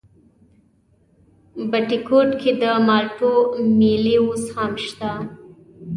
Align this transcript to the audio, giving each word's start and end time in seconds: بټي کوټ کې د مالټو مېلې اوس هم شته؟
بټي 1.69 1.97
کوټ 2.07 2.29
کې 2.41 2.51
د 2.61 2.63
مالټو 2.87 3.33
مېلې 3.77 4.15
اوس 4.23 4.43
هم 4.55 4.71
شته؟ 4.85 5.11